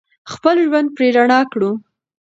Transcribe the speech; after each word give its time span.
خپل 0.33 0.55
ژوند 0.65 0.87
پرې 0.95 1.07
رڼا 1.17 1.39
کړو. 1.51 1.71